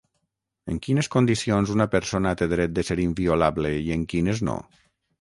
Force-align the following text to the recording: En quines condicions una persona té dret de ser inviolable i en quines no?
En 0.71 0.79
quines 0.87 1.09
condicions 1.17 1.75
una 1.75 1.87
persona 1.97 2.33
té 2.41 2.49
dret 2.57 2.75
de 2.81 2.89
ser 2.91 3.01
inviolable 3.07 3.77
i 3.89 3.97
en 4.01 4.11
quines 4.15 4.47
no? 4.53 4.61